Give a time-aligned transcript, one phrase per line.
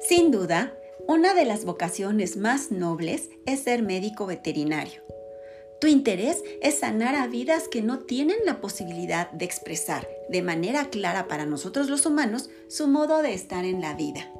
[0.00, 0.74] Sin duda,
[1.06, 5.02] una de las vocaciones más nobles es ser médico veterinario.
[5.80, 10.90] Tu interés es sanar a vidas que no tienen la posibilidad de expresar de manera
[10.90, 14.32] clara para nosotros los humanos su modo de estar en la vida.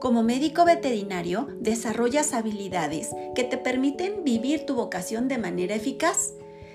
[0.00, 6.34] Como médico veterinario, desarrollas habilidades que te permiten vivir tu vocación de manera eficaz.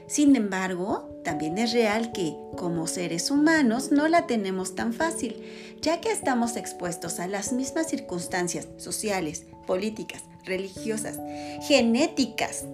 [0.09, 5.39] Sin embargo, también es real que, como seres humanos, no la tenemos tan fácil,
[5.83, 11.19] ya que estamos expuestos a las mismas circunstancias sociales, políticas, religiosas,
[11.61, 12.65] genéticas,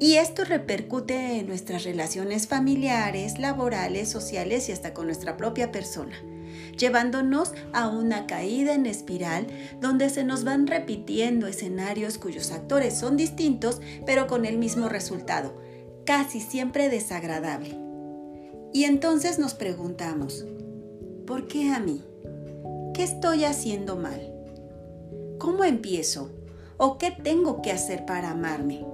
[0.00, 6.16] y esto repercute en nuestras relaciones familiares, laborales, sociales y hasta con nuestra propia persona,
[6.76, 9.46] llevándonos a una caída en espiral
[9.80, 15.54] donde se nos van repitiendo escenarios cuyos actores son distintos pero con el mismo resultado,
[16.04, 17.78] casi siempre desagradable.
[18.72, 20.46] Y entonces nos preguntamos,
[21.26, 22.02] ¿por qué a mí?
[22.94, 24.32] ¿Qué estoy haciendo mal?
[25.38, 26.30] ¿Cómo empiezo?
[26.76, 28.84] ¿O qué tengo que hacer para amarme?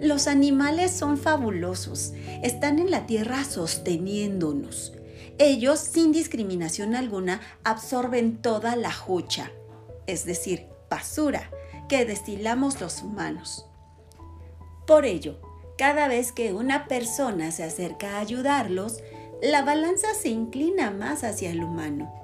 [0.00, 2.12] Los animales son fabulosos,
[2.42, 4.92] están en la tierra sosteniéndonos.
[5.38, 9.52] Ellos, sin discriminación alguna, absorben toda la jucha,
[10.06, 11.50] es decir, basura,
[11.88, 13.66] que destilamos los humanos.
[14.86, 15.38] Por ello,
[15.78, 19.02] cada vez que una persona se acerca a ayudarlos,
[19.40, 22.18] la balanza se inclina más hacia el humano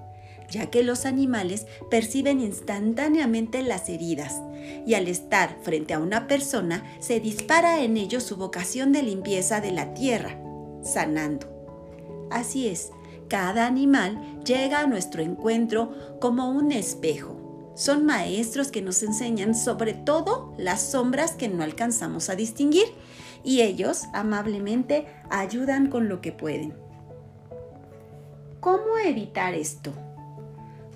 [0.50, 4.40] ya que los animales perciben instantáneamente las heridas
[4.86, 9.60] y al estar frente a una persona se dispara en ellos su vocación de limpieza
[9.60, 10.38] de la tierra,
[10.82, 11.48] sanando.
[12.30, 12.90] Así es,
[13.28, 17.72] cada animal llega a nuestro encuentro como un espejo.
[17.74, 22.86] Son maestros que nos enseñan sobre todo las sombras que no alcanzamos a distinguir
[23.44, 26.74] y ellos amablemente ayudan con lo que pueden.
[28.60, 29.92] ¿Cómo evitar esto?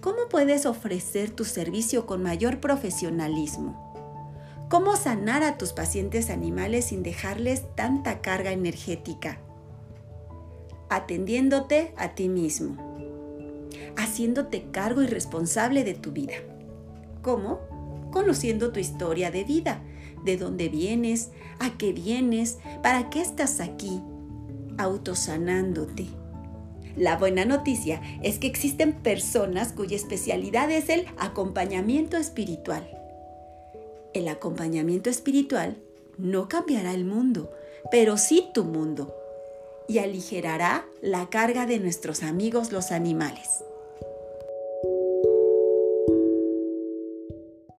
[0.01, 3.89] ¿Cómo puedes ofrecer tu servicio con mayor profesionalismo?
[4.70, 9.39] ¿Cómo sanar a tus pacientes animales sin dejarles tanta carga energética?
[10.89, 12.77] Atendiéndote a ti mismo.
[13.97, 16.35] Haciéndote cargo y responsable de tu vida.
[17.23, 17.61] ¿Cómo?
[18.11, 19.83] Conociendo tu historia de vida,
[20.24, 24.01] de dónde vienes, a qué vienes, para qué estás aquí,
[24.77, 26.06] autosanándote
[26.98, 32.90] la buena noticia es que existen personas cuya especialidad es el acompañamiento espiritual.
[34.14, 35.77] El acompañamiento espiritual
[36.17, 37.52] no cambiará el mundo,
[37.92, 39.14] pero sí tu mundo
[39.86, 43.62] y aligerará la carga de nuestros amigos los animales.